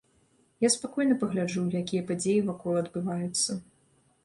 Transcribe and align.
Я 0.65 0.71
спакойна 0.75 1.17
пагляджу, 1.25 1.67
якія 1.81 2.07
падзеі 2.09 2.41
вакол 2.49 2.83
адбываюцца. 2.83 3.51